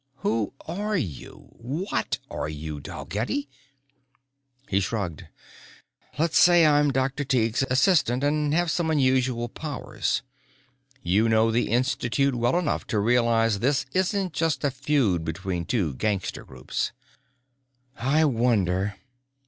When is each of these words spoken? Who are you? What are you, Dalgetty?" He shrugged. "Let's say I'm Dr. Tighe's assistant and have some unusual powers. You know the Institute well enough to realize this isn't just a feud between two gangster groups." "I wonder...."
Who 0.25 0.53
are 0.67 0.97
you? 0.97 1.49
What 1.59 2.17
are 2.31 2.49
you, 2.49 2.79
Dalgetty?" 2.79 3.47
He 4.67 4.79
shrugged. 4.79 5.27
"Let's 6.17 6.39
say 6.39 6.65
I'm 6.65 6.89
Dr. 6.89 7.23
Tighe's 7.23 7.63
assistant 7.69 8.23
and 8.23 8.51
have 8.51 8.71
some 8.71 8.89
unusual 8.89 9.47
powers. 9.47 10.23
You 11.03 11.29
know 11.29 11.51
the 11.51 11.69
Institute 11.69 12.33
well 12.33 12.57
enough 12.57 12.87
to 12.87 12.97
realize 12.99 13.59
this 13.59 13.85
isn't 13.93 14.33
just 14.33 14.63
a 14.63 14.71
feud 14.71 15.23
between 15.23 15.65
two 15.65 15.93
gangster 15.93 16.43
groups." 16.43 16.93
"I 17.95 18.25
wonder...." 18.25 18.95